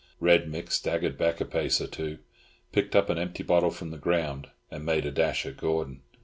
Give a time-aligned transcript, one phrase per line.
[0.19, 2.17] Red Mick staggered back a pace or two,
[2.71, 6.01] picked up an empty bottle from the ground, and made a dash at Gordon.